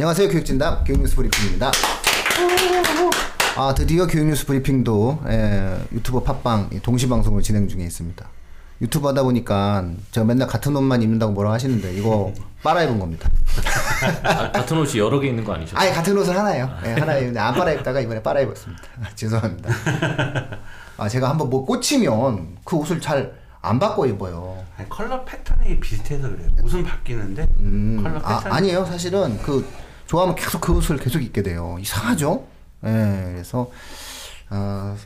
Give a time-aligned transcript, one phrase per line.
[0.00, 0.30] 안녕하세요.
[0.30, 1.70] 교육진담 교육뉴스 브리핑입니다.
[3.54, 8.26] 아 드디어 교육뉴스 브리핑도 예, 유튜버 팟빵 동시 방송을 진행 중에 있습니다.
[8.80, 12.32] 유튜브 하다 보니까 제가 맨날 같은 옷만 입는다고 뭐라 하시는데 이거
[12.62, 13.28] 빨아 입은 겁니다.
[14.22, 15.78] 아, 같은 옷이 여러 개 있는 거 아니셨어요?
[15.78, 16.70] 아예 같은 옷을 하나요.
[16.86, 18.82] 예, 하나 입는데 안 빨아 입다가 이번에 빨아 입었습니다.
[19.14, 19.68] 죄송합니다.
[20.96, 24.64] 아 제가 한번 뭐 꽂히면 그 옷을 잘 안 바꿔 입어요.
[24.76, 26.48] 아니, 컬러 패턴이 비슷해서 그래요.
[26.62, 27.46] 옷은 바뀌는데
[28.02, 28.86] 컬러 아, 패턴 아니에요.
[28.86, 29.66] 사실은 그
[30.10, 31.76] 좋아하면 계속 그 옷을 계속 입게 돼요.
[31.80, 32.44] 이상하죠?
[32.84, 33.70] 예, 그래서
[34.48, 34.96] 아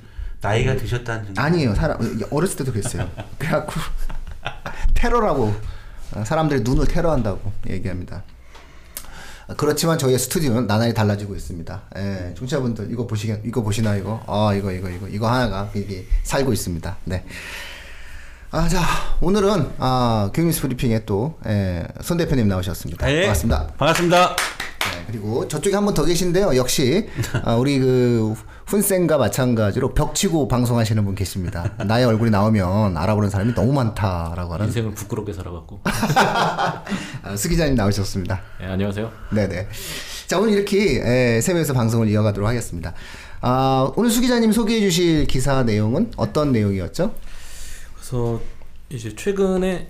[0.40, 1.42] 나이가 드셨다는 증거.
[1.42, 1.74] 아니에요.
[1.74, 1.98] 사람
[2.30, 3.10] 어렸을 때도 그랬어요.
[3.38, 3.74] 그래갖고
[4.94, 5.54] 테러라고
[6.14, 8.22] 어, 사람들이 눈을 테러한다고 얘기합니다.
[9.46, 11.82] 아, 그렇지만 저희의 스튜디오는 나날이 달라지고 있습니다.
[11.98, 14.24] 예, 청취자분들 이거 보시겠 이거 보시나 이거?
[14.26, 16.96] 아 이거 이거 이거 이거 하나가 이게 살고 있습니다.
[17.04, 17.26] 네.
[18.50, 18.80] 아, 자,
[19.20, 23.04] 오늘은, 아, 교육뉴스 브리핑에 또, 예, 손 대표님 나오셨습니다.
[23.04, 23.22] 네.
[23.22, 23.66] 반갑습니다.
[23.76, 24.36] 반갑습니다.
[25.04, 26.56] 네, 그리고 저쪽에 한 분 더 계신데요.
[26.56, 27.08] 역시
[27.44, 28.34] 아, 우리 그
[28.66, 31.72] 훈센과 마찬가지로 벽치고 방송하시는 분 계십니다.
[31.86, 35.80] 나의 얼굴이 나오면 알아보는 사람이 너무 많다라고 하는 인생을 부끄럽게 살아갖고.
[35.84, 38.40] 아, 수 기자님 나오셨습니다.
[38.60, 39.10] 네, 안녕하세요.
[39.32, 39.68] 네네.
[40.26, 42.94] 자 오늘 이렇게 에, 세 명에서 방송을 이어가도록 하겠습니다.
[43.42, 47.14] 아, 오늘 수 기자님 소개해 주실 기사 내용은 어떤 내용이었죠?
[47.94, 48.40] 그래서
[48.88, 49.88] 이제 최근에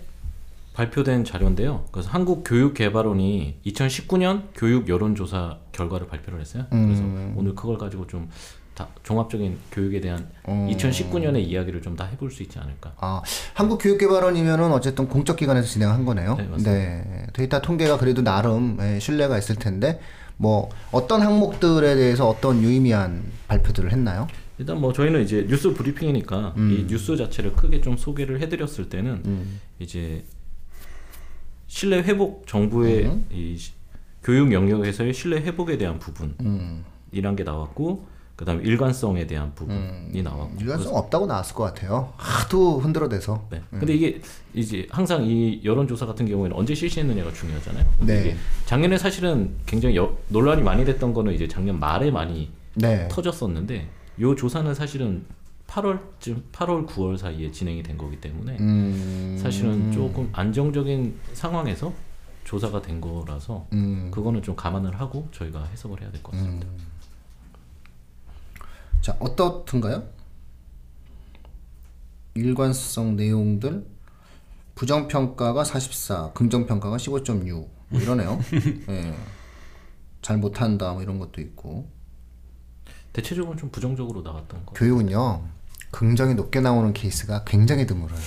[0.75, 1.85] 발표된 자료인데요.
[1.93, 6.67] 그래서 한국교육개발원이 2019년 교육 여론조사 결과를 발표를 했어요.
[6.71, 7.03] 그래서
[7.37, 12.93] 오늘 그걸 가지고 좀다 종합적인 교육에 대한 2019년의 이야기를 좀 다 해볼 수 있지 않을까.
[12.97, 13.23] 아,
[13.55, 16.37] 한국교육개발원이면은 어쨌든 공적 기관에서 진행한 거네요.
[16.37, 16.49] 네.
[16.65, 20.01] 네, 데이터 통계가 그래도 나름 예, 신뢰가 있을 텐데
[20.37, 24.27] 뭐 어떤 항목들에 대해서 어떤 유의미한 발표들을 했나요?
[24.59, 29.23] 일단 뭐 저희는 이제 뉴스 브리핑이니까 이 뉴스 자체를 크게 좀 소개를 해드렸을 때는
[29.79, 30.25] 이제
[31.75, 33.73] 신뢰 회복 정부의 이 시-
[34.23, 38.07] 교육 영역에서의 신뢰 회복에 대한 부분이란 게 나왔고
[38.37, 42.13] 그다음에 일관성에 대한 부분이 나왔고 유연성 없다고 나왔을 것 같아요.
[42.17, 43.49] 하도 흔들어대서.
[43.51, 43.61] 네.
[43.71, 44.21] 근데 이게
[44.55, 47.85] 이제 항상 이 여론조사 같은 경우에는 언제 실시했느냐가 중요하잖아요.
[48.07, 48.37] 네.
[48.67, 53.09] 작년에 사실은 굉장히 여- 논란이 많이 됐던 거는 이제 작년 말에 많이 네.
[53.11, 53.89] 터졌었는데
[54.21, 55.25] 요 조사는 사실은
[55.67, 61.93] 8월쯤 8월 9월 사이에 진행이 된 거기 때문에 음, 사실은 조금 안정적인 상황에서
[62.45, 64.11] 조사가 된 거라서 음.
[64.13, 66.67] 그거는 좀 감안을 하고 저희가 해석을 해야 될 것 같습니다.
[69.01, 70.05] 자, 어떻든가요?
[72.35, 73.87] 일관성 내용들
[74.75, 78.41] 부정 평가가 44, 긍정 평가가 15.6 뭐 이러네요.
[78.89, 79.15] 예.
[80.21, 81.89] 잘 못한다 뭐 이런 것도 있고
[83.15, 84.75] 대체적으로 좀 부정적으로 나왔던 거.
[84.75, 85.43] 교육은요
[85.91, 88.21] 긍정이 높게 나오는 케이스가 굉장히 드물어요.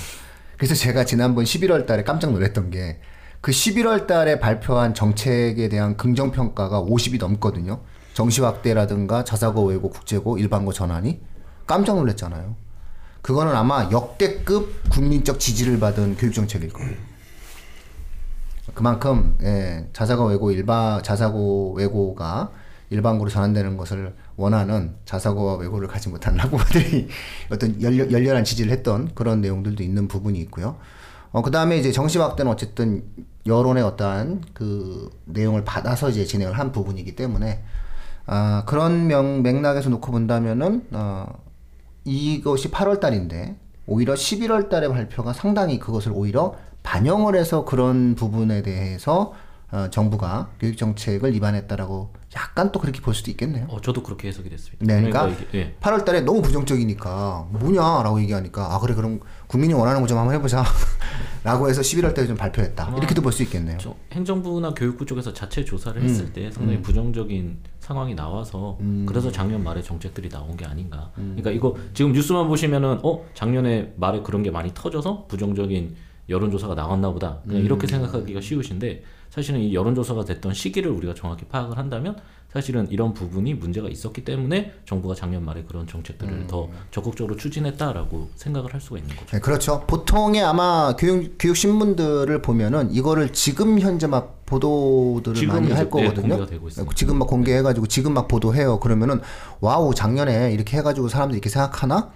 [0.58, 3.00] 그래서 제가 지난번 11월 달에 깜짝 놀랐던 게
[3.42, 7.80] 그 11월 달에 발표한 정책에 대한 긍정 평가가 50이 넘거든요.
[8.14, 11.22] 정시 확대라든가 자사고 외고 국제고 일반고 전환이
[11.68, 12.56] 깜짝 놀랐잖아요.
[13.22, 16.96] 그거는 아마 역대급 국민적 지지를 받은 교육 정책일 거예요.
[18.74, 22.52] 그만큼 예, 자사고 외고 일반 자사고 외고가
[22.90, 27.08] 일반고로 전환되는 것을 원하는 자사고와 외고를 가지 못한 학부모들이
[27.52, 30.78] 어떤 열려, 열렬한 지지를 했던 그런 내용들도 있는 부분이 있고요.
[31.32, 33.04] 어, 그 다음에 이제 정시 확대는 어쨌든
[33.46, 37.64] 여론의 어떠한 그 내용을 받아서 이제 진행을 한 부분이기 때문에
[38.26, 41.28] 아, 그런 명, 맥락에서 놓고 본다면은 어,
[42.06, 43.56] 이것이 8월 달인데
[43.86, 49.34] 오히려 11월 달에 발표가 상당히 그것을 오히려 반영을 해서 그런 부분에 대해서
[49.70, 53.66] 어, 정부가 교육 정책을 위반했다라고 약간 또 그렇게 볼 수도 있겠네요.
[53.70, 54.86] 어, 저도 그렇게 해석이 됐습니다.
[54.86, 55.76] 네, 그러니까 이게, 예.
[55.82, 60.64] 8월 달에 너무 부정적이니까 뭐냐라고 얘기하니까 아 그래 그럼 국민이 원하는 거 좀 한번 해보자
[61.44, 63.78] 라고 해서 11월 달에 좀 발표했다 이렇게도 볼 수 있겠네요.
[63.80, 66.08] 저 행정부나 교육부 쪽에서 자체 조사를 음.
[66.08, 71.12] 했을 때 상당히 부정적인 상황이 나와서 그래서 작년 말에 정책들이 나온 게 아닌가.
[71.18, 71.36] 음.
[71.38, 75.96] 그러니까 이거 지금 뉴스만 보시면은 어 작년에 말에 그런 게 많이 터져서 부정적인
[76.30, 77.40] 여론조사가 나왔나 보다.
[77.44, 77.66] 그냥 음.
[77.66, 79.04] 이렇게 생각하기가 쉬우신데
[79.38, 82.18] 사실은 이 여론조사가 됐던 시기를 우리가 정확히 파악을 한다면
[82.52, 86.48] 사실은 이런 부분이 문제가 있었기 때문에 정부가 작년 말에 그런 정책들을 음.
[86.48, 89.28] 더 적극적으로 추진했다라고 생각을 할 수가 있는 거죠.
[89.28, 89.84] 네, 그렇죠.
[89.86, 96.44] 보통의 아마 교육, 교육 신문들을 보면은 이거를 지금 현재 막 보도들을 많이 할 네, 거거든요.
[96.44, 96.96] 있습니다.
[96.96, 98.80] 지금 막 공개해가지고 지금 막 보도해요.
[98.80, 99.22] 그러면은
[99.62, 102.10] 와우 작년에 이렇게 해가지고 사람들이 이렇게 생각하나?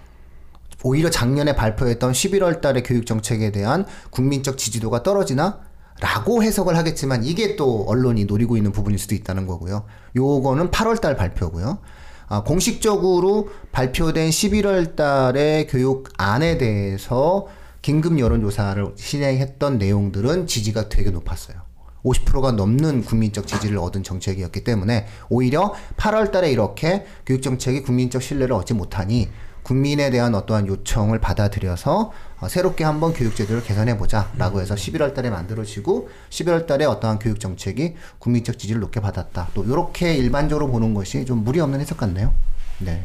[0.82, 5.71] 오히려 작년에 발표했던 11월 달의 교육 정책에 대한 국민적 지지도가 떨어지나?
[6.02, 9.84] 라고 해석을 하겠지만 이게 또 언론이 노리고 있는 부분일 수도 있다는 거고요.
[10.16, 11.78] 요거는 8월 달 발표고요.
[12.26, 17.46] 아, 공식적으로 발표된 11월 달의 교육안에 대해서
[17.82, 21.58] 긴급 여론조사를 실행했던 내용들은 지지가 되게 높았어요.
[22.04, 28.54] 50%가 넘는 국민적 지지를 얻은 정책이었기 때문에 오히려 8월 달에 이렇게 교육 정책이 국민적 신뢰를
[28.54, 29.28] 얻지 못하니
[29.62, 35.30] 국민에 대한 어떠한 요청을 받아들여서 어, 새롭게 한번 교육 제도를 개선해 보자라고 해서 11월 달에
[35.30, 39.48] 만들어지고 11월 달에 어떠한 교육 정책이 국민적 지지를 높게 받았다.
[39.54, 42.34] 또 이렇게 일반적으로 보는 것이 좀 무리 없는 해석 같네요.
[42.80, 43.04] 네.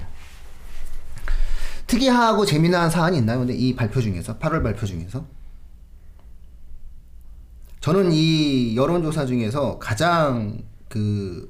[1.85, 3.39] 특이하고 재미난 사안이 있나요?
[3.39, 5.25] 근데 이 발표 중에서 8월 발표 중에서
[7.79, 10.57] 저는 이 여론조사 중에서 가장
[10.89, 11.49] 그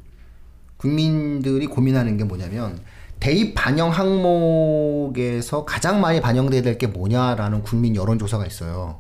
[0.78, 2.80] 국민들이 고민하는 게 뭐냐면
[3.20, 9.00] 대입 반영 항목에서 가장 많이 반영돼야 될 게 뭐냐라는 국민 여론조사가 있어요.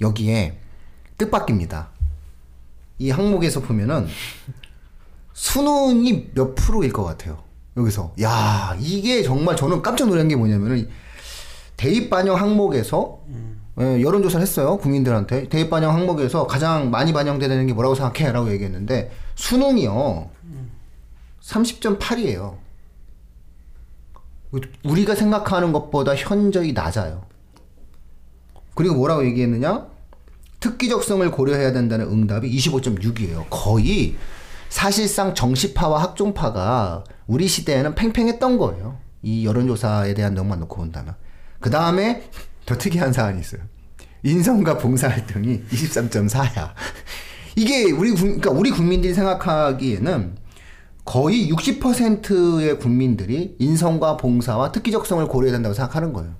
[0.00, 0.58] 여기에
[1.18, 1.90] 뜻밖입니다.
[2.98, 4.06] 이 항목에서 보면은
[5.34, 7.42] 수능이 몇 프로일 것 같아요.
[7.76, 10.88] 여기서 야 이게 정말 저는 깜짝 놀란 게 뭐냐면은
[11.76, 13.20] 대입 반영 항목에서
[13.80, 20.28] 예, 여론조사를 했어요 국민들한테 대입 반영 항목에서 가장 많이 반영되는 게 뭐라고 생각해?라고 얘기했는데 수능이요
[21.42, 22.56] 30.8이에요.
[24.84, 27.22] 우리가 생각하는 것보다 현저히 낮아요.
[28.74, 29.86] 그리고 뭐라고 얘기했느냐?
[30.60, 33.46] 특기적성을 고려해야 된다는 응답이 25.6이에요.
[33.50, 34.16] 거의
[34.68, 38.98] 사실상 정시파와 학종파가 우리 시대에는 팽팽했던 거예요.
[39.22, 41.14] 이 여론조사에 대한 내용만 놓고 본다면.
[41.60, 42.30] 그 다음에
[42.66, 43.62] 더 특이한 사안이 있어요.
[44.22, 46.72] 인성과 봉사활동이 23.4야.
[47.56, 50.36] 이게 우리 국, 그러니까 우리 국민들이 생각하기에는
[51.10, 56.34] 거의 60%의 국민들이 인성과 봉사와 특기적성을 고려해야 된다고 생각하는 거예요.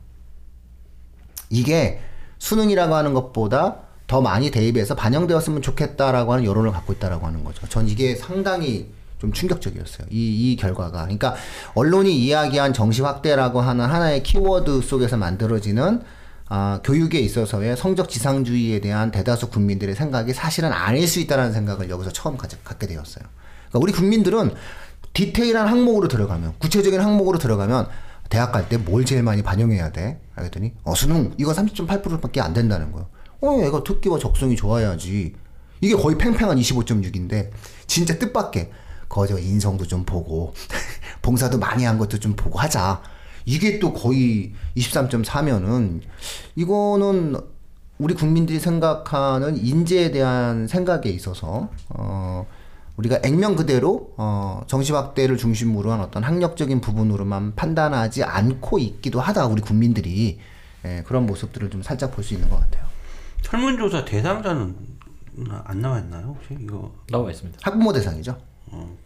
[1.48, 1.98] 이게
[2.38, 7.66] 수능이라고 하는 것보다 더 많이 대입해서 반영되었으면 좋겠다라고 하는 여론을 갖고 있다라고 하는 거죠.
[7.66, 10.06] 전 이게 상당히 좀 충격적이었어요.
[10.08, 11.02] 이, 이 결과가.
[11.02, 11.34] 그러니까
[11.74, 16.00] 언론이 이야기한 정시 확대라고 하는 하나의 키워드 속에서 만들어지는
[16.48, 22.12] 아, 교육에 있어서의 성적 지상주의에 대한 대다수 국민들의 생각이 사실은 아닐 수 있다는 생각을 여기서
[22.12, 23.24] 처음 가, 갖게 되었어요.
[23.70, 24.52] 그러니까 우리 국민들은
[25.12, 27.88] 디테일한 항목으로 들어가면 구체적인 항목으로 들어가면
[28.28, 30.20] 대학 갈 때 뭘 제일 많이 반영해야 돼?
[30.36, 33.08] 알겠더니 어 수능 이거 30.8%밖에 안 된다는 거예요.
[33.42, 35.34] 어 얘가 특기와 적성이 좋아야지.
[35.80, 37.50] 이게 거의 팽팽한 25.6인데
[37.86, 38.70] 진짜 뜻밖의
[39.08, 40.54] 거저 인성도 좀 보고
[41.22, 43.02] 봉사도 많이 한 것도 좀 보고 하자.
[43.46, 46.00] 이게 또 거의 23.4면은
[46.54, 47.36] 이거는
[47.98, 52.46] 우리 국민들이 생각하는 인재에 대한 생각에 있어서 어
[53.00, 59.46] 우리가 액면 그대로 어 정시 확대를 중심으로 한 어떤 학력적인 부분으로만 판단하지 않고 있기도 하다
[59.46, 60.38] 우리 국민들이
[60.84, 62.84] 예, 그런 모습들을 좀 살짝 볼 수 있는 것 같아요.
[63.42, 64.76] 설문조사 대상자는
[65.64, 66.92] 안 나와 있나요 혹시 이거?
[67.10, 67.58] 나와 있습니다.
[67.62, 68.36] 학부모 대상이죠.
[68.66, 68.96] 어.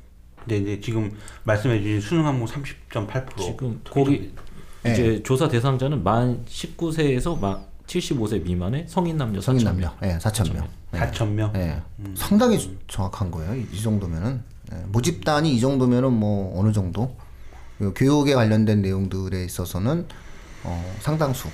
[0.41, 1.13] 근데 이제 지금
[1.45, 4.35] 말씀해주신 수능 항목 30.8% 지금 거기
[4.83, 4.93] 네.
[4.93, 10.53] 이제 조사 대상자는 만 19세에서 만 75세 미만의 성인 남녀 성인 4천 남녀, 예, 4천
[10.53, 10.69] 명.
[10.93, 11.53] 4천 명.
[11.57, 11.81] 예,
[12.17, 13.55] 상당히 주- 정확한 거예요.
[13.57, 14.43] 이, 이 정도면은
[14.73, 17.15] 예, 모집단이 이 정도면은 뭐 어느 정도
[17.79, 20.07] 그 교육에 관련된 내용들에 있어서는
[20.63, 21.49] 어, 상당수.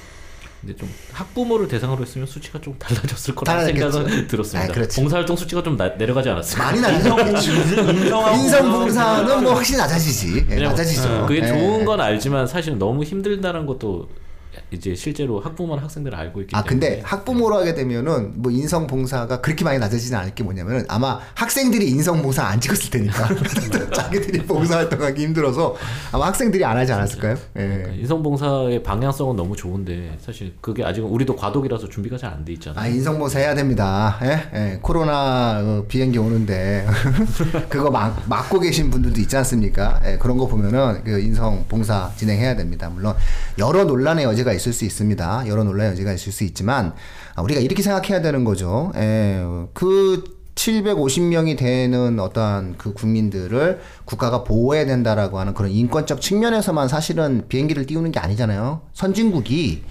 [0.61, 3.65] 근데 좀 학부모를 대상으로 했으면 수치가 좀 달라졌을 거라는.
[3.67, 4.73] 생각은 들었습니다.
[4.75, 4.87] 아.
[4.95, 6.65] 봉사활동 수치가 좀 나, 내려가지 않았을까?
[6.73, 6.79] 많이.
[6.99, 10.37] 인성하고 인성봉사는 뭐 확실히 낮아지지.
[10.37, 11.25] 예, 왜냐면 낮아지죠.
[11.27, 11.47] 그게 예.
[11.49, 14.09] 좋은 건 알지만 사실 너무 힘들다는 것도
[14.73, 19.41] 이제 실제로 학부모나 학생들은 알고 있기 아 때문에 근데 학부모로 하게 되면은 뭐 인성 봉사가
[19.41, 23.29] 그렇게 많이 낮아지진 않을 게 뭐냐면은 아마 학생들이 인성 봉사 안 찍었을 테니까
[23.93, 25.77] 자기들이 봉사 활동하기 힘들어서
[26.13, 27.37] 아마 학생들이 안 하지 않았을까요?
[27.53, 27.97] 그러니까 예.
[27.99, 32.81] 인성 봉사의 방향성은 너무 좋은데 사실 그게 아직은 우리도 과도기라서 준비가 잘 안 돼 있잖아요.
[32.83, 34.19] 아 인성 봉사 해야 됩니다.
[34.23, 34.41] 예?
[34.55, 34.79] 예.
[34.81, 36.87] 코로나 어, 비행기 오는데
[37.69, 40.01] 그거 막, 막고 계신 분들도 있지 않습니까?
[40.05, 42.89] 예, 그런 거 보면은 그 인성 봉사 진행해야 됩니다.
[42.89, 43.15] 물론
[43.59, 45.49] 여러 논란의 여지가 있을 수 있습니다.
[45.49, 46.93] 여러 논란의 여지가 있을 수 있지만
[47.35, 48.93] 아, 우리가 이렇게 생각해야 되는 거죠.
[48.97, 50.25] 예, 그
[50.55, 58.13] 750명이 되는 어떠한 그 국민들을 국가가 보호해야 된다라고 하는 그런 인권적 측면에서만 사실은 비행기를 띄우는
[58.13, 58.83] 게 아니잖아요.
[58.93, 59.85] 선진국이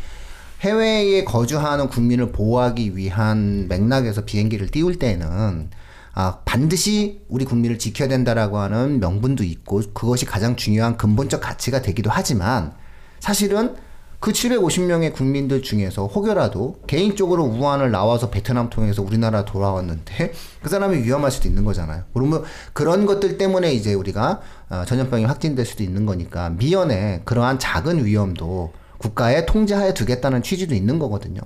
[0.62, 5.70] 해외에 거주하는 국민을 보호하기 위한 맥락에서 비행기를 띄울 때는
[6.14, 12.10] 아, 반드시 우리 국민을 지켜야 된다라고 하는 명분도 있고 그것이 가장 중요한 근본적 가치가 되기도
[12.12, 12.74] 하지만
[13.20, 13.76] 사실은
[14.20, 21.32] 그 750명의 국민들 중에서 혹여라도 개인적으로 우한을 나와서 베트남 통해서 우리나라 돌아왔는데 그 사람이 위험할
[21.32, 22.04] 수도 있는 거잖아요.
[22.14, 28.04] 그러면 그런 것들 때문에 이제 우리가 어, 전염병이 확진될 수도 있는 거니까 미연에 그러한 작은
[28.04, 31.42] 위험도 국가에 통제하에 두겠다는 취지도 있는 거거든요.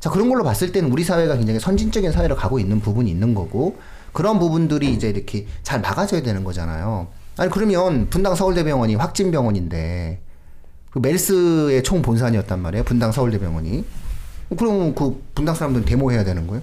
[0.00, 3.76] 자, 그런 걸로 봤을 때는 우리 사회가 굉장히 선진적인 사회로 가고 있는 부분이 있는 거고,
[4.12, 7.08] 그런 부분들이 이제 이렇게 잘 막아져야 되는 거잖아요.
[7.36, 10.20] 아니, 그러면 분당 서울대병원이 확진병원인데,
[10.90, 12.84] 그 메르스의 총 본산이었단 말이에요.
[12.84, 13.84] 분당 서울대병원이.
[14.58, 16.62] 그럼 그 분당 사람들은 데모해야 되는 거예요?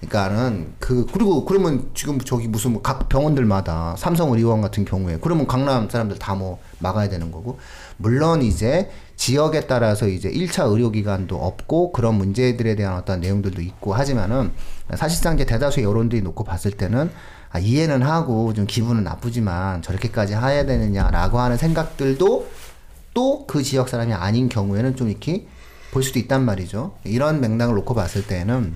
[0.00, 6.18] 그러니까는 그 그리고 그러면 지금 저기 무슨 뭐각 병원들마다 삼성의료원 같은 경우에 그러면 강남 사람들
[6.18, 7.58] 다 뭐 막아야 되는 거고
[7.96, 14.52] 물론 이제 지역에 따라서 이제 1차 의료기관도 없고 그런 문제들에 대한 어떤 내용들도 있고 하지만은
[14.94, 17.10] 사실상 이제 대다수 여론들이 놓고 봤을 때는
[17.50, 22.46] 아, 이해는 하고 좀 기분은 나쁘지만 저렇게까지 해야 되느냐라고 하는 생각들도
[23.16, 25.46] 또 그 지역 사람이 아닌 경우에는 좀 이렇게
[25.90, 26.94] 볼 수도 있단 말이죠.
[27.04, 28.74] 이런 맥락을 놓고 봤을 때는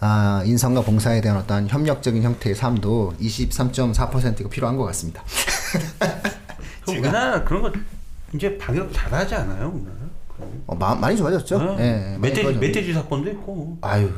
[0.00, 5.22] 아, 인성과 봉사에 대한 어떤 협력적인 형태의 삶도 23.4%가 필요한 것 같습니다.
[6.84, 7.72] 그럼 우리나라 그런 거
[8.34, 9.96] 이제 방역 잘하지 않아요, 우리나라?
[10.66, 11.56] 어, 마, 많이 좋아졌죠?
[11.56, 11.76] 어?
[11.76, 12.58] 많이 멧돼지.
[12.58, 14.10] 멧돼지 사건도 있고 아유.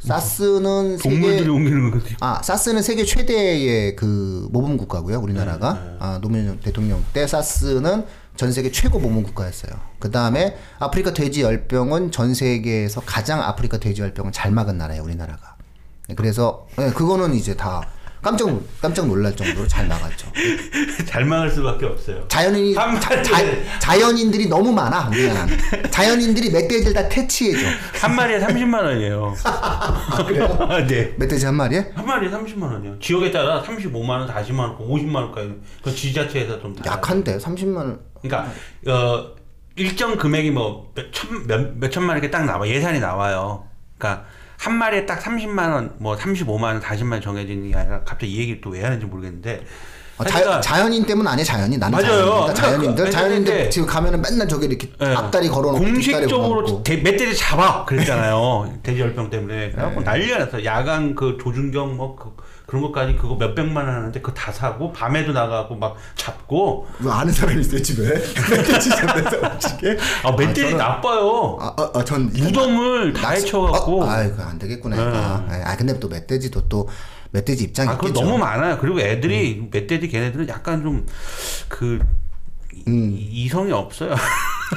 [0.00, 2.16] 사스는 동물들이 세계 옮기는 것도 있고.
[2.24, 5.96] 아 사스는 세계 최대의 그 모범 국가고요 우리나라가 네, 네.
[5.98, 8.04] 아 노무현 대통령 때 사스는
[8.36, 14.00] 전 세계 최고 모범 국가였어요 그 다음에 아프리카 돼지 열병은 전 세계에서 가장 아프리카 돼지
[14.00, 15.56] 열병을 잘 막은 나라예요 우리나라가
[16.08, 17.82] 네, 그래서 네, 그거는 이제 다
[18.22, 20.30] 깜짝 놀- 깜짝 놀랄 정도로 잘 막았죠
[21.06, 22.26] 잘 막을 수밖에 없어요.
[22.28, 23.38] 자연인이 한 자, 자,
[23.78, 25.56] 자연인들이 너무 많아 우리나라는
[25.90, 27.66] 자연인들이 멧돼지를 다 퇴치해줘
[28.00, 29.34] 한 마리에 30만 원이에요.
[30.26, 30.58] 그래요?
[30.86, 31.14] 네.
[31.16, 32.98] 멧돼지 한 마리에 한 마리에 30만 원이요.
[33.00, 35.54] 지역에 따라 35만 원, 40만 원, 50만 원까지.
[35.82, 36.96] 그 지자체에서 좀 달라요.
[36.98, 38.52] 약한데 30만 원 그러니까
[38.86, 39.30] 어
[39.76, 43.64] 일정 금액이 뭐 몇천몇 몇천만 원 이렇게 딱 나와 예산이 나와요.
[43.98, 44.24] 그러니까
[44.60, 48.38] 한 마리에 딱 30만 원, 뭐 35만 원, 40만 원 정해지는 게 아니라 갑자기 이
[48.40, 49.64] 얘기를 또 왜 하는지 모르겠는데.
[50.20, 52.08] 어, 그러니까 자, 자연인 때문 아니에요 자연인 나는 맞아요.
[52.08, 52.34] 자연인이다.
[52.34, 53.04] 그러니까 자연인들.
[53.06, 55.06] 그- 자연인들 근데- 지금 가면은 맨날 저기 이렇게 예.
[55.14, 56.82] 앞다리 걸어놓고 공식적으로.
[56.82, 57.84] 대- 멧돼지 잡아?
[57.86, 58.72] 그랬잖아요.
[58.82, 59.54] 돼지 열병 때문에.
[59.68, 59.70] 네.
[59.72, 60.64] 그래갖고 난리가 났어.
[60.64, 62.30] 야간 그 조준경 뭐 그,
[62.66, 66.86] 그런 것까지 그거 몇 백만 원 하는데 그거 다 사고 밤에도 나가고 막 잡고.
[66.98, 68.02] 뭐 아는 사람이 있어요 집에?
[68.14, 69.96] 멧돼지 잡는다 어떻게?
[70.22, 71.58] 아 멧돼지 나빠요.
[71.94, 74.02] 아전 무덤을 다 해쳐갖고.
[74.04, 75.02] 어, 아이고 안 되겠구나 네.
[75.06, 75.44] 얘가.
[75.70, 76.88] 아 근데 또 멧돼지도 또
[77.32, 78.78] 멧돼지 입장이 아, 있겠죠 너무 많아요.
[78.80, 79.68] 그리고 애들이 음.
[79.70, 82.00] 멧돼지 걔네들은 약간 좀그
[82.88, 83.16] 음.
[83.18, 84.14] 이성이 없어요.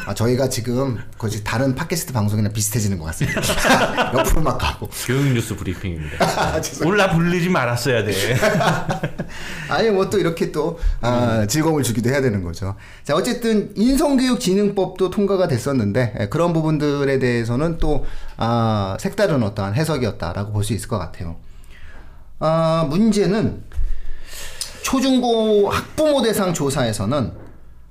[0.07, 3.39] 아 저희가 지금 거의 다른 팟캐스트 방송이랑 비슷해지는 것 같습니다
[4.17, 6.17] 옆으로 막 가고 교육 뉴스 브리핑입니다.
[6.25, 6.60] 아.
[6.83, 8.12] 올라 부르지 말았어야 돼.
[9.69, 12.75] 아니 뭐 또 이렇게 또 아, 즐거움을 주기도 해야 되는 거죠.
[13.03, 18.05] 자 어쨌든 인성교육진흥법도 통과가 됐었는데 예, 그런 부분들에 대해서는 또
[18.38, 21.36] 아, 색다른 어떠한 해석이었다라고 볼 수 있을 것 같아요.
[22.45, 23.63] 아, 문제는
[24.83, 27.31] 초중고 학부모 대상 조사에서는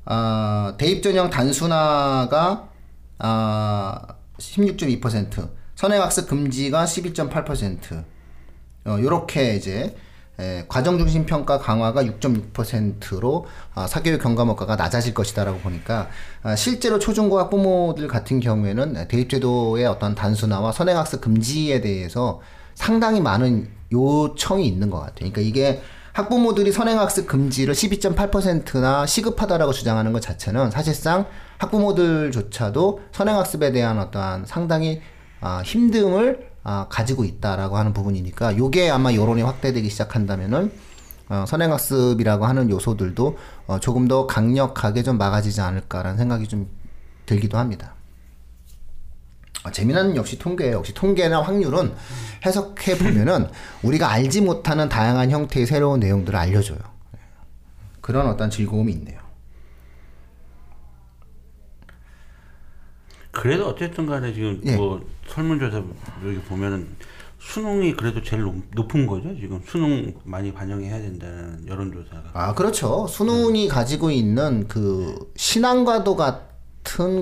[0.05, 2.69] 아, 대입 전형 단순화가
[3.19, 4.03] 아,
[4.37, 8.05] 16.2%, 선행학습 금지가 12.8%,
[8.85, 9.97] 어, 요렇게 이제
[10.39, 16.11] 에, 과정 중심 평가 강화가 6.6%로 아, 사교육 경과목가가 낮아질 것이다라고 보니까
[16.43, 22.43] 아, 실제로 초중고 학부모들 같은 경우에는 대입제도의 어떤 단순화와 선행학습 금지에 대해서
[22.75, 25.31] 상당히 많은 요청이 있는 것 같아요.
[25.31, 31.27] 그러니까 이게 학부모들이 선행학습 금지를 12.8%나 시급하다라고 주장하는 것 자체는 사실상
[31.59, 35.01] 학부모들조차도 선행학습에 대한 어떠한 상당히
[35.41, 40.71] 아, 힘듦을 아, 가지고 있다라고 하는 부분이니까 요게 아마 여론이 확대되기 시작한다면은
[41.29, 46.69] 어, 선행학습이라고 하는 요소들도 어, 조금 더 강력하게 좀 막아지지 않을까라는 생각이 좀
[47.25, 47.95] 들기도 합니다.
[49.65, 50.77] 어, 재미난 역시 통계예요.
[50.77, 51.95] 역시 통계나 확률은
[52.45, 53.49] 해석해 보면은
[53.83, 56.79] 우리가 알지 못하는 다양한 형태의 새로운 내용들을 알려줘요.
[58.01, 59.21] 그런 어떤 즐거움이 있네요.
[63.31, 64.77] 그래도 어쨌든 간에 지금 예.
[64.77, 65.83] 뭐 설문조사
[66.27, 66.89] 여기 보면은
[67.39, 69.35] 수능이 그래도 제일 높, 높은 거죠.
[69.35, 72.31] 지금 수능 많이 반영해야 된다는 여론조사가.
[72.35, 73.07] 아, 그렇죠.
[73.09, 76.52] 수능이 가지고 있는 그 신앙과도 같은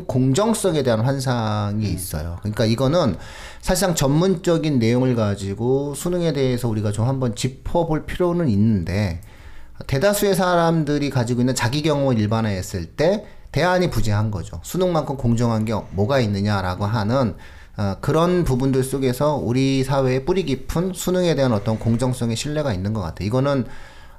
[0.06, 2.38] 공정성에 대한 환상이 있어요.
[2.40, 3.16] 그러니까 이거는
[3.60, 9.20] 사실상 전문적인 내용을 가지고 수능에 대해서 우리가 좀 한번 짚어볼 필요는 있는데
[9.86, 14.60] 대다수의 사람들이 가지고 있는 자기 경험을 일반화했을 때 대안이 부재한 거죠.
[14.62, 17.34] 수능만큼 공정한 게 뭐가 있느냐라고 하는
[17.76, 23.00] 어, 그런 부분들 속에서 우리 사회에 뿌리 깊은 수능에 대한 어떤 공정성의 신뢰가 있는 것
[23.00, 23.26] 같아요.
[23.26, 23.64] 이거는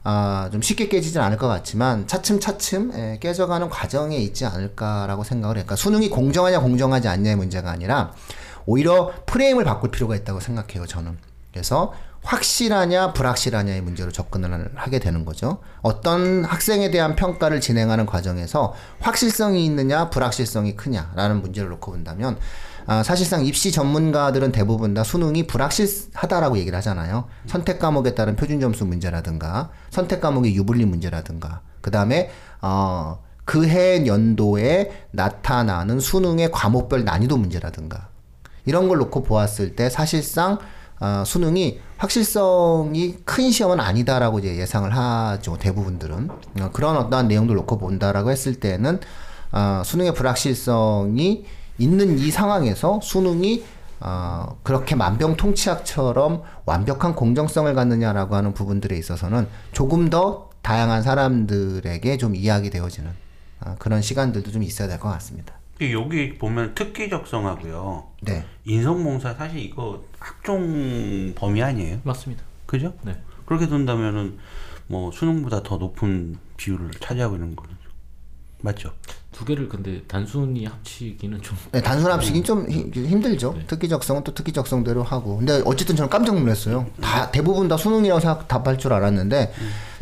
[0.03, 5.63] 아, 좀 쉽게 깨지진 않을 것 같지만 차츰차츰 예, 깨져가는 과정에 있지 않을까라고 생각을 해요.
[5.65, 8.13] 그러니까 수능이 공정하냐 공정하지 않냐의 문제가 아니라
[8.65, 10.87] 오히려 프레임을 바꿀 필요가 있다고 생각해요.
[10.87, 11.17] 저는.
[11.51, 11.93] 그래서
[12.23, 15.59] 확실하냐 불확실하냐의 문제로 접근을 하게 되는 거죠.
[15.81, 22.37] 어떤 학생에 대한 평가를 진행하는 과정에서 확실성이 있느냐 불확실성이 크냐라는 문제를 놓고 본다면
[22.85, 27.25] 아, 사실상 입시 전문가들은 대부분 다 수능이 불확실하다라고 얘기를 하잖아요.
[27.45, 32.29] 선택 과목에 따른 표준 점수 문제라든가 선택 과목의 유불리 문제라든가 그 다음에
[32.61, 38.09] 어, 그해 연도에 나타나는 수능의 과목별 난이도 문제라든가
[38.65, 40.59] 이런 걸 놓고 보았을 때 사실상
[40.99, 46.29] 아, 수능이 확실성이 큰 시험은 아니다라고 이제 예상을 하죠 대부분들은
[46.61, 48.99] 어, 그런 어떠한 내용들 놓고 본다라고 했을 때는
[49.51, 51.45] 아, 수능의 불확실성이
[51.81, 53.63] 있는 이 상황에서 수능이
[53.99, 62.69] 어, 그렇게 만병통치약처럼 완벽한 공정성을 갖느냐라고 하는 부분들에 있어서는 조금 더 다양한 사람들에게 좀 이야기
[62.69, 63.09] 되어지는
[63.59, 65.55] 아, 그런 시간들도 좀 있어야 될 것 같습니다.
[65.81, 68.07] 여기 보면 특기 적성하고요.
[68.21, 68.45] 네.
[68.65, 71.99] 인성봉사 사실 이거 학종 범위 아니에요?
[72.03, 72.43] 맞습니다.
[72.67, 72.93] 그죠?
[73.01, 73.19] 네.
[73.47, 74.37] 그렇게 된다면은
[74.85, 77.71] 뭐 수능보다 더 높은 비율을 차지하고 있는 거죠.
[78.61, 78.91] 맞죠?
[79.41, 83.55] 두 개를 근데 단순히 합치기는 좀 네, 단순 합식이 좀 힘- 힘들죠.
[83.65, 85.37] 특기 적성은 또 특기 적성대로 하고.
[85.37, 86.85] 근데 어쨌든 저는 깜짝 놀랐어요.
[87.01, 89.51] 다 대부분 다 수능이라고 생각 답할 줄 알았는데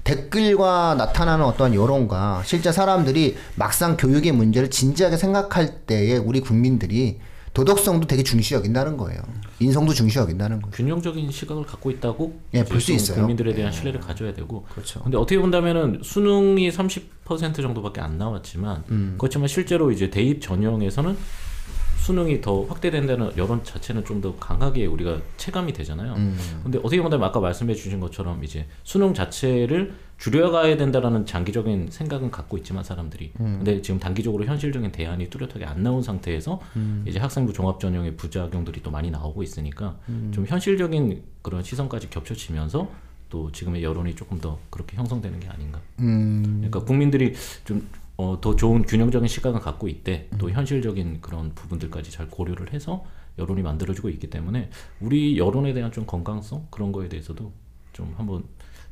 [0.03, 7.19] 댓글과 나타나는 어떠한 여론과 실제 사람들이 막상 교육의 문제를 진지하게 생각할 때에 우리 국민들이
[7.53, 9.21] 도덕성도 되게 중시 여긴다는 거예요.
[9.59, 10.71] 인성도 중시 여긴다는 거예요.
[10.71, 13.17] 균형적인 시각을 갖고 있다고 예, 볼수 좀 있어요.
[13.17, 15.01] 국민들에 대한 신뢰를 가져야 되고 그렇죠.
[15.01, 19.15] 근데 어떻게 본다면은 수능이 30% 정도밖에 안 나왔지만 음.
[19.17, 21.17] 그렇지만 실제로 이제 대입 전형에서는
[21.99, 26.13] 수능이 더 확대된다는 여론 자체는 좀 더 강하게 우리가 체감이 되잖아요.
[26.15, 26.37] 음.
[26.63, 32.57] 근데 어떻게 보면 아까 말씀해 주신 것처럼 이제 수능 자체를 줄여가야 된다라는 장기적인 생각은 갖고
[32.57, 33.55] 있지만 사람들이 음.
[33.57, 37.05] 근데 지금 단기적으로 현실적인 대안이 뚜렷하게 안 나온 상태에서 음.
[37.07, 40.31] 이제 학생부 종합 전형의 부작용들이 또 많이 나오고 있으니까 음.
[40.33, 42.89] 좀 현실적인 그런 시선까지 겹쳐지면서
[43.29, 45.79] 또 지금의 여론이 조금 더 그렇게 형성되는 게 아닌가.
[45.99, 46.43] 음.
[46.57, 47.33] 그러니까 국민들이
[47.63, 50.27] 좀 어, 더 좋은 균형적인 시각을 갖고 있대.
[50.37, 53.05] 또 현실적인 그런 부분들까지 잘 고려를 해서
[53.37, 57.53] 여론이 만들어지고 있기 때문에 우리 여론에 대한 좀 건강성 그런 거에 대해서도
[57.93, 58.43] 좀 한번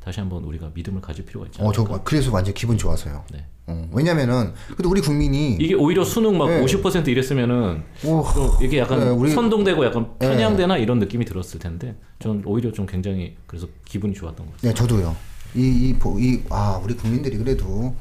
[0.08, 1.70] 다시 한번 우리가 믿음을 가질 필요가 있지 어.
[1.74, 3.26] 저 그래서 완전 기분 좋아서요.
[3.30, 3.44] 네.
[3.66, 6.64] 어, 왜냐면은 근데 우리 국민이 이게 오히려 수능 막 네.
[6.64, 10.30] 50% 이랬으면 오, 좀 이게 약간 네, 우리- 선동되고 약간 네.
[10.30, 14.72] 편향되나 이런 느낌이 들었을 텐데 저는 오히려 좀 굉장히 그래서 기분이 좋았던 것 같아요.
[14.72, 15.14] 네, 저도요.
[15.56, 17.94] 이, 이, 보- 이, 아, 우리 국민들이 그래도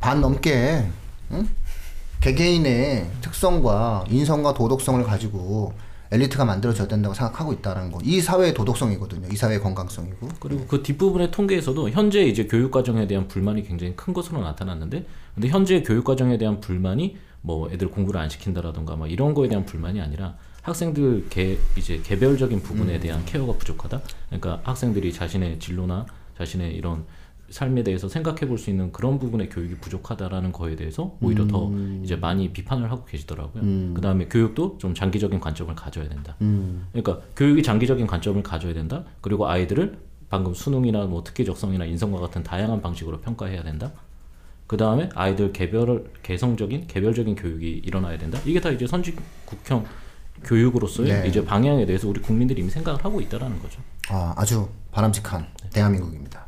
[0.00, 0.86] 반 넘게,
[1.32, 1.46] 응?
[2.22, 5.74] 개개인의 특성과 인성과 도덕성을 가지고
[6.12, 8.00] 엘리트가 만들어져야 된다고 생각하고 있다는 거.
[8.02, 9.28] 이 사회의 도덕성이거든요.
[9.32, 10.28] 이 사회의 건강성이고.
[10.40, 15.48] 그리고 그 뒷부분의 통계에서도 현재 이제 교육 과정에 대한 불만이 굉장히 큰 것으로 나타났는데 근데
[15.48, 20.00] 현재 교육 과정에 대한 불만이 뭐 애들 공부를 안 시킨다라던가 뭐 이런 거에 대한 불만이
[20.00, 24.02] 아니라 학생들 개 이제 개별적인 부분에 대한 케어가 부족하다.
[24.26, 27.04] 그러니까 학생들이 자신의 진로나 자신의 이런
[27.50, 31.70] 삶에 대해서 생각해 볼 수 있는 그런 부분의 교육이 부족하다라는 거에 대해서 오히려 더
[32.02, 33.94] 이제 많이 비판을 하고 계시더라고요.
[33.94, 36.36] 그다음에 교육도 좀 장기적인 관점을 가져야 된다.
[36.38, 39.04] 그러니까 교육이 장기적인 관점을 가져야 된다.
[39.20, 43.92] 그리고 아이들을 방금 수능이나 뭐 특기적성이나 인성과 같은 다양한 방식으로 평가해야 된다.
[44.66, 48.38] 그 다음에 아이들 개별 개성적인 개별적인 교육이 일어나야 된다.
[48.44, 49.84] 이게 다 이제 선진 국형
[50.44, 51.28] 교육으로서의 네.
[51.28, 53.80] 이제 방향에 대해서 우리 국민들이 이미 생각을 하고 있다라는 거죠.
[54.08, 56.46] 아, 아주 바람직한 대한민국입니다.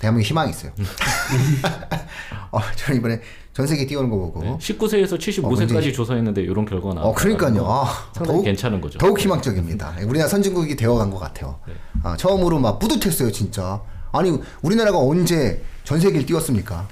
[0.00, 0.72] 대한민국 희망이 있어요.
[2.50, 3.20] 어, 저는 이번에
[3.52, 4.42] 전 세계 뛰어오는 거 보고.
[4.42, 4.56] 네.
[4.58, 7.08] 19세에서 75세까지 굉장히- 조사했는데 이런 결과가 나왔다.
[7.10, 7.66] 어, 그러니까요.
[7.66, 8.98] 아, 더욱- 괜찮은 거죠.
[8.98, 9.96] 더욱 희망적입니다.
[10.06, 11.58] 우리나라 선진국이 되어간 것 같아요.
[11.66, 11.74] 네.
[12.02, 13.80] 아, 처음으로 막 뿌듯했어요, 진짜.
[14.12, 16.88] 아니, 우리나라가 언제 전 세계를 뛰었습니까?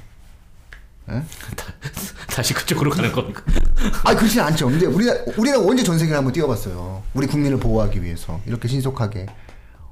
[2.28, 3.42] 다시 그쪽으로 가는 겁니까?
[4.04, 4.66] 아, 그렇진 않죠.
[4.68, 7.02] 근데 우리나라, 우리나라 언제 전 세계를 한번 뛰어봤어요.
[7.14, 8.38] 우리 국민을 보호하기 위해서.
[8.44, 9.24] 이렇게 신속하게.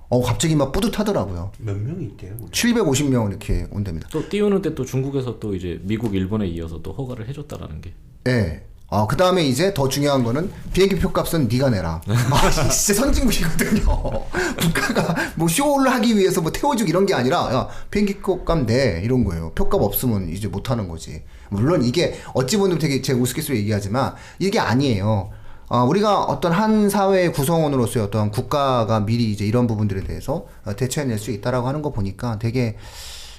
[0.09, 1.53] 어, 갑자기 막 뿌듯하더라고요.
[1.59, 2.35] 몇 명이 있대요?
[2.41, 2.51] 우리?
[2.51, 4.09] 750명 이렇게 온답니다.
[4.13, 7.93] 또 띄우는데 또 중국에서 또 이제 미국, 일본에 이어서 또 허가를 해줬다라는 게
[8.29, 8.63] 예.
[8.89, 12.01] 아, 그 다음에 이제 더 중요한 거는 비행기 표 값은 네가 내라.
[12.07, 13.83] 아, 진짜 선진국이거든요.
[14.61, 19.01] 국가가 뭐 쇼를 하기 위해서 뭐 태워주고 이런 게 아니라, 야, 비행기 표값 내.
[19.03, 19.51] 이런 거예요.
[19.57, 21.25] 표값 없으면 이제 못 하는 거지.
[21.51, 25.31] 물론 이게 어찌 보면 되게 제 우스갯소리 얘기하지만 이게 아니에요.
[25.69, 31.19] 아, 우리가 어떤 한 사회의 구성원으로서의 어떤 국가가 미리 이제 이런 부분들에 대해서 어, 대처해낼
[31.19, 32.77] 수 있다라고 하는 거 보니까 되게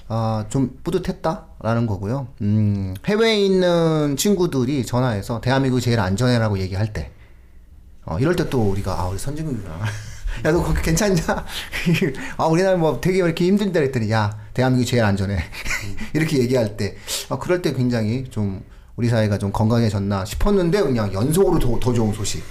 [0.08, 2.28] 아, 좀 뿌듯했다라는 거고요.
[2.42, 7.10] 음, 해외에 있는 친구들이 전화해서 대한민국이 제일 안전해라고 얘기할 때,
[8.06, 9.74] 어, 이럴 때 또 우리가, 아, 우리 선진국이구나.
[10.46, 11.22] 야, 너 괜찮냐?
[12.38, 15.38] 아, 우리나라 뭐 되게 이렇게 힘든데 그랬더니, 야, 대한민국이 제일 안전해.
[16.14, 16.96] 이렇게 얘기할 때,
[17.28, 18.62] 아, 그럴 때 굉장히 좀
[18.98, 22.42] 우리 사회가 좀 건강해졌나 싶었는데, 그냥 연속으로 더, 더 좋은 소식.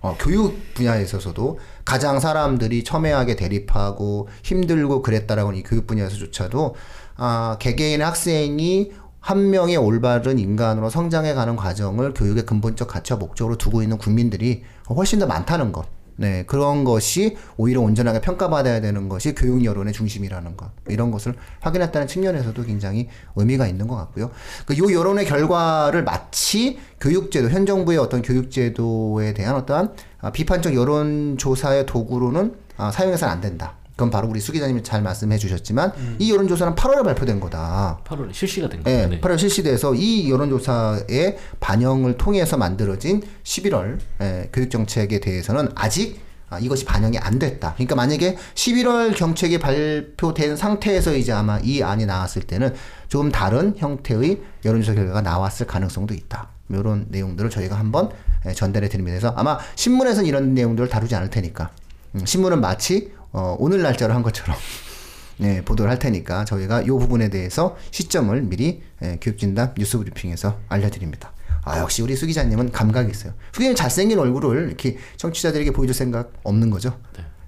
[0.00, 6.76] 어, 교육 분야에 있어서도 가장 사람들이 첨예하게 대립하고 힘들고 그랬다라고는 이 교육 분야에서조차도
[7.16, 13.98] 아, 개개인의 학생이 한 명의 올바른 인간으로 성장해가는 과정을 교육의 근본적 가치와 목적으로 두고 있는
[13.98, 15.95] 국민들이 훨씬 더 많다는 것.
[16.16, 20.70] 네, 그런 것이 오히려 온전하게 평가받아야 되는 것이 교육 여론의 중심이라는 것.
[20.88, 24.30] 이런 것을 확인했다는 측면에서도 굉장히 의미가 있는 것 같고요.
[24.66, 31.86] 그 요 여론의 결과를 마치 교육제도, 현 정부의 어떤 교육제도에 대한 어떠한 아, 비판적 여론조사의
[31.86, 33.75] 도구로는 아, 사용해서는 안 된다.
[33.96, 38.00] 그건 바로 우리 수 기자님이 잘 말씀해 주셨지만 이 여론조사는 8월에 발표된 거다.
[38.04, 39.08] 8월 실시가 된 예, 거예요.
[39.08, 39.20] 네.
[39.20, 46.84] 8월 실시돼서 이 여론조사의 반영을 통해서 만들어진 11월 예, 교육 정책에 대해서는 아직 아, 이것이
[46.84, 47.72] 반영이 안 됐다.
[47.74, 52.74] 그러니까 만약에 11월 정책이 발표된 상태에서 이제 아마 이 안이 나왔을 때는
[53.08, 56.50] 조금 다른 형태의 여론조사 결과가 나왔을 가능성도 있다.
[56.68, 58.10] 이런 내용들을 저희가 한번
[58.46, 58.88] 예, 전달해.
[58.88, 61.70] 그래서 아마 신문에서는 이런 내용들을 다루지 않을 테니까
[62.14, 64.56] 음, 신문은 마치 어, 오늘 날짜로 한 것처럼
[65.36, 71.32] 네, 보도를 할 테니까 저희가 이 부분에 대해서 시점을 미리 예, 교육진담 뉴스 브리핑에서 알려드립니다.
[71.62, 73.34] 아 역시 우리 수 기자님은 감각이 있어요.
[73.52, 76.98] 수 기자님 잘생긴 얼굴을 이렇게 청취자들에게 보여줄 생각 없는 거죠?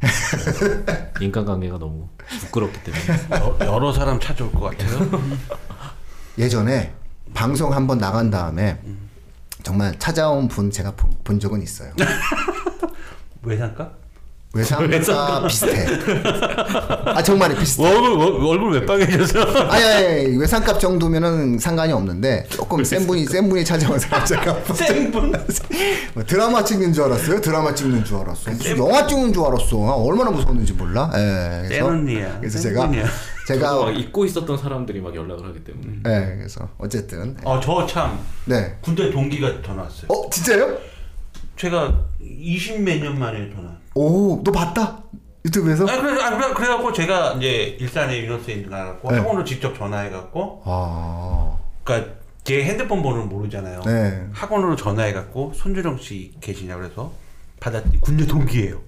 [1.23, 2.09] 인간관계가 너무
[2.41, 3.05] 부끄럽기 때문에.
[3.33, 5.09] 여- 여러 사람 찾아올 것 같아요.
[6.37, 6.93] 예전에
[7.33, 8.79] 방송 한번 나간 다음에
[9.63, 11.93] 정말 찾아온 분 제가 본, 본 적은 있어요.
[13.43, 13.93] 외상가?
[14.55, 15.87] 외상과 비슷해.
[17.05, 17.87] 아 정말 비슷해.
[17.87, 19.41] 얼굴 얼- 얼굴 왜 빨개져서?
[19.69, 25.11] 아니, 아니 외상값 정도면은 상관이 없는데 조금 센 분이 센 분이 찾아온 사람 제가 센
[25.13, 25.33] 분.
[26.15, 27.41] 뭐 드라마 찍는 줄 알았어요.
[27.43, 28.51] 드라마 찍는 줄 알았어.
[28.51, 29.87] 무슨 영화 찍는 줄 알았어.
[29.87, 31.11] 아, 얼마나 무서웠는지 몰라.
[31.15, 31.81] 예.
[31.81, 32.39] 언니야.
[32.41, 32.91] 그래서 센 제가.
[33.47, 35.93] 제가 막 잊고 있었던 사람들이 막 연락을 하기 때문에.
[36.07, 36.37] 예.
[36.37, 38.77] 그래서 어쨌든 어저 참 네.
[38.81, 40.07] 군대 동기가 전화 왔어요.
[40.09, 40.77] 어 진짜요?
[41.57, 43.78] 제가 20 몇 년 만에 전화.
[44.03, 45.03] 오, 너 봤다?
[45.45, 45.85] 유튜브에서?
[45.89, 48.19] 아 그래 아, 그래 그래갖고 제가 이제 일산에
[48.53, 49.19] 있는 가갖고 네.
[49.19, 52.13] 학원으로 직접 전화해갖고 아, 그러니까
[52.45, 53.83] 제 핸드폰 번호를 모르잖아요.
[53.85, 54.27] 네.
[54.33, 57.11] 학원으로 전화해갖고 손주령 씨 계시냐 그래서
[57.59, 58.81] 받았더니 군대 동기예요.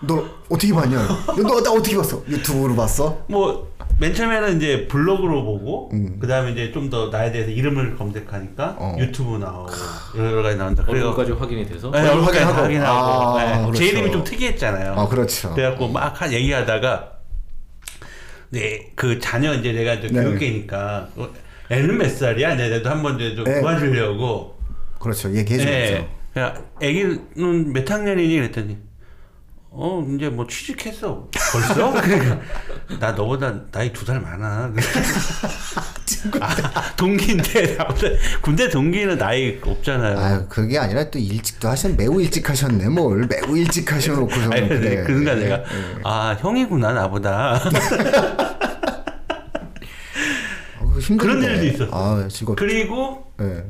[0.00, 0.96] 너 어떻게 봤냐?
[1.36, 2.22] 너 나 어떻게 봤어?
[2.26, 3.24] 유튜브로 봤어?
[3.28, 6.18] 뭐 맨 처음에는 이제 블로그로 보고 음.
[6.20, 8.96] 그 다음에 이제 좀 더 나에 대해서 이름을 검색하니까 어.
[8.98, 9.70] 유튜브 나오고
[10.18, 10.84] 여러 가지 나온다.
[10.86, 12.52] 얼굴까지 확인이 돼서 네, 얼굴 확인하고.
[12.62, 13.38] 확인하고.
[13.38, 13.62] 아, 네.
[13.62, 13.72] 그렇죠.
[13.78, 14.92] 제 이름이 좀 특이했잖아요.
[14.94, 15.54] 아, 그렇죠.
[15.54, 17.12] 그래갖고 막한 얘기하다가
[18.50, 20.22] 네 그 자녀 이제 내가 이제 네.
[20.22, 21.28] 교육계니까 어,
[21.70, 22.54] 애는 몇 살이야?
[22.54, 23.60] 내가 한번 이제 좀 네.
[23.60, 24.56] 도와주려고.
[25.00, 25.32] 그렇죠.
[25.34, 26.08] 얘기해 줘야죠.
[26.38, 28.36] 야, 애기는 몇 학년이니?
[28.36, 28.78] 그랬더니
[29.78, 31.92] 어 이제 뭐 취직했어 벌써?
[32.00, 32.40] 그러니까
[32.98, 34.72] 나 너보다 나이 두 살 많아.
[36.40, 37.76] 아, 동기인데
[38.40, 40.18] 군대 동기는 나이 없잖아요.
[40.18, 43.28] 아유, 그게 아니라 또 일찍도 하셨, 매우 일찍 하셨네, 뭘.
[43.28, 44.52] 매우 일찍 하셔놓고서는.
[44.52, 45.04] 아니, 그래.
[45.04, 45.64] 그 순간 예, 내가 예.
[46.04, 47.60] 아 형이구나 나보다
[50.80, 50.94] 어.
[51.18, 51.90] 그런 일도 있었어요.
[51.92, 52.56] 아, 즐겁.
[52.56, 53.64] 그리고 예.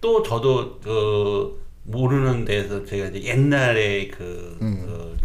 [0.00, 1.50] 또 저도 어,
[1.84, 4.84] 모르는 데서 제가 이제 옛날에 그, 음.
[4.84, 5.16] 그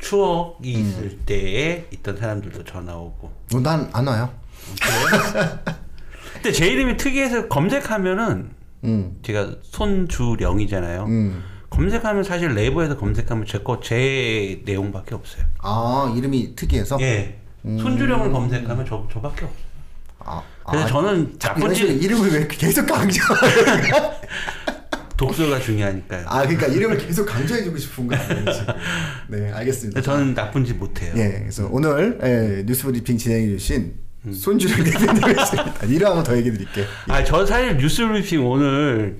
[0.00, 4.30] 추억이 있을 때에 있던 사람들도 전화 오고 어, 난안 와요.
[6.34, 8.50] 근데 제 이름이 특이해서 검색하면은
[8.84, 9.18] 음.
[9.22, 11.04] 제가 손주령이잖아요.
[11.04, 11.44] 음.
[11.70, 15.44] 검색하면 사실 네이버에서 검색하면 제 거 제 내용밖에 없어요.
[15.58, 16.98] 아, 이름이 특이해서?
[17.00, 17.38] 예.
[17.64, 17.78] 음.
[17.78, 19.70] 손주령을 검색하면 저 저밖에 없어요.
[20.20, 23.22] 아, 그래서 아, 저는 나쁜 짓 이름을 왜 계속 강조?
[25.20, 26.24] 독서가 중요하니까요.
[26.26, 28.74] 아, 그러니까 이름을 계속 강조해주고 싶은 거 아니에요, 지금.
[29.28, 30.00] 네, 알겠습니다.
[30.00, 31.12] 저는 나쁜 짓 못해요.
[31.16, 33.94] 예, 그래서 오늘 예, 뉴스 브리핑 진행해주신
[34.26, 34.32] 음.
[34.32, 35.74] 손주령 대표님이십니다.
[35.88, 36.86] 이름 한번 더 얘기해 드릴게요.
[37.08, 39.18] 아, 저 사실 뉴스 브리핑 오늘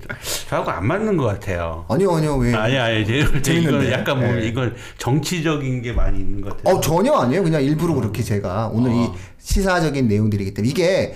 [0.49, 1.85] 저하고 안 맞는 것 같아요.
[1.87, 2.53] 아니요, 아니요, 왜?
[2.55, 3.05] 아니, 아니,
[3.43, 3.91] 재밌는데.
[3.91, 4.47] 약간 뭐 예.
[4.47, 6.75] 이건 정치적인 게 많이 있는 것 같아요.
[6.75, 7.43] 어 전혀 아니에요.
[7.43, 9.15] 그냥 일부러 그렇게 제가 오늘 이 어.
[9.37, 11.13] 시사적인 내용들이기 때문에 이게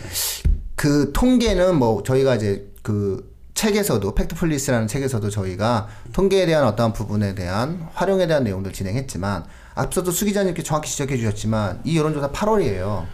[0.75, 7.87] 그 통계는 뭐 저희가 이제 그 책에서도 팩트폴리스라는 책에서도 저희가 통계에 대한 어떠한 부분에 대한
[7.93, 13.05] 활용에 대한 내용들 진행했지만 앞서도 수 기자님께 정확히 지적해 주셨지만 이 여론조사 8월이에요.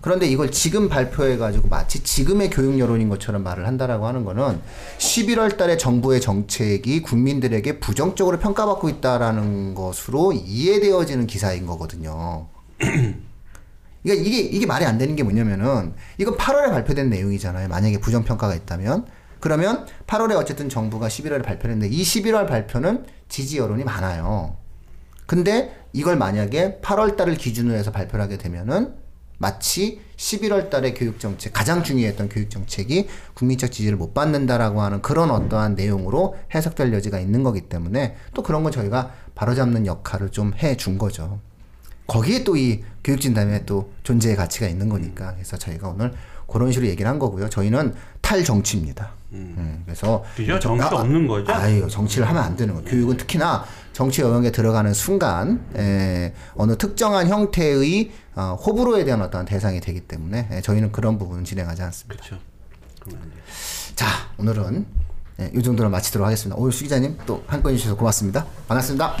[0.00, 4.60] 그런데 이걸 지금 발표해 가지고 마치 지금의 교육 여론인 것처럼 말을 한다라고 하는 거는
[4.98, 12.48] 11월 달에 정부의 정책이 국민들에게 부정적으로 평가받고 있다라는 것으로 이해되어지는 기사인 거거든요.
[12.78, 17.68] 그러니까 이게 이게 말이 안 되는 게 뭐냐면은 이건 8월에 발표된 내용이잖아요.
[17.68, 19.06] 만약에 부정 평가가 있다면
[19.44, 24.56] 그러면 8월에 어쨌든 정부가 11월에 발표했는데 이 11월 발표는 지지 여론이 많아요.
[25.26, 28.94] 근데 이걸 만약에 8월 달을 기준으로 해서 발표를 하게 되면은
[29.36, 35.30] 마치 11월 달에 교육 정책 가장 중요했던 교육 정책이 국민적 지지를 못 받는다라고 하는 그런
[35.30, 40.74] 어떠한 내용으로 해석될 여지가 있는 거기 때문에 또 그런 거 저희가 바로잡는 역할을 좀 해
[40.78, 41.38] 준 거죠.
[42.06, 46.14] 거기에 또 이 교육진담에 또 존재의 가치가 있는 거니까 그래서 저희가 오늘
[46.46, 47.50] 그런 식으로 얘기를 한 거고요.
[47.50, 49.12] 저희는 탈정치입니다.
[49.34, 50.58] 음, 그래서 그죠?
[50.60, 51.52] 정- 정치 아, 없는 거죠?
[51.52, 52.88] 아유 정치를 하면 안 되는 거예요.
[52.88, 59.80] 교육은 특히나 정치 영역에 들어가는 순간 에, 어느 특정한 형태의 어, 호불호에 대한 어떤 대상이
[59.80, 62.14] 되기 때문에 에, 저희는 그런 부분은 진행하지 않습니다.
[62.24, 62.42] 그렇죠.
[63.94, 64.06] 자
[64.38, 64.86] 오늘은
[65.40, 66.56] 예, 이 정도로 마치도록 하겠습니다.
[66.58, 68.46] 오늘 수 기자님 또 한건 주셔서 고맙습니다.
[68.68, 69.16] 반갑습니다.